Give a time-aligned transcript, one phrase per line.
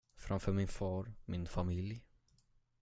[0.17, 2.03] Framför min far, min familj?